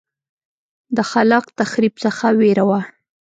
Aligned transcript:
د 0.95 0.97
خلاق 1.11 1.45
تخریب 1.59 1.93
څخه 2.03 2.25
وېره 2.39 2.63
وه. 2.69 2.79